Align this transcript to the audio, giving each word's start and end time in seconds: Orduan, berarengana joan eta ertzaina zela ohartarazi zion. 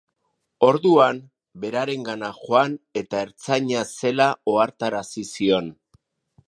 Orduan, 0.67 1.19
berarengana 1.65 2.31
joan 2.39 2.73
eta 3.03 3.23
ertzaina 3.27 3.85
zela 4.05 4.31
ohartarazi 4.55 5.29
zion. 5.37 5.71